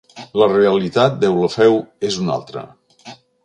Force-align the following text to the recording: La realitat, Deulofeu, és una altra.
La 0.43 0.47
realitat, 0.53 1.19
Deulofeu, 1.25 1.79
és 2.11 2.21
una 2.25 2.35
altra. 2.41 2.65